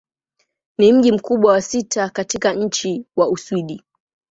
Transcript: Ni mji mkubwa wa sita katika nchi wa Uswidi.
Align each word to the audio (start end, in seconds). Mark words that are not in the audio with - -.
Ni 0.77 0.93
mji 0.93 1.11
mkubwa 1.11 1.51
wa 1.51 1.61
sita 1.61 2.09
katika 2.09 2.53
nchi 2.53 3.05
wa 3.15 3.29
Uswidi. 3.29 3.83